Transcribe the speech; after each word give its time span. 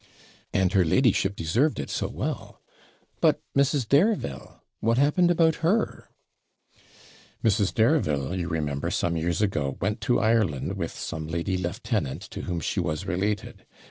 'And 0.51 0.73
her 0.73 0.83
ladyship 0.83 1.35
deserved 1.35 1.79
it 1.79 1.91
so 1.91 2.07
well. 2.07 2.59
But 3.19 3.39
Mrs. 3.55 3.87
Dareville, 3.87 4.59
what 4.79 4.97
happened 4.97 5.29
about 5.29 5.57
her?' 5.61 6.09
'Mrs. 7.43 7.71
Dareville, 7.71 8.33
you 8.35 8.47
remember, 8.47 8.89
some 8.89 9.15
years 9.15 9.43
ago, 9.43 9.77
went 9.79 10.01
to 10.01 10.19
Ireland 10.19 10.73
with 10.75 10.89
some 10.91 11.27
lady 11.27 11.55
lieutenant 11.55 12.23
to 12.31 12.41
whom 12.41 12.61
she 12.61 12.79
was 12.79 13.05
related. 13.05 13.67